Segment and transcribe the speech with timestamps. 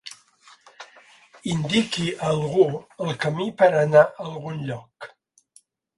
[1.55, 2.63] Indiqui a algú
[3.07, 5.11] el camí per anar a algun lloc.